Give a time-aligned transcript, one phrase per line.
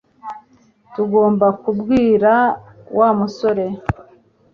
[0.93, 2.33] Tugomba kubwira
[2.97, 3.65] Wa musore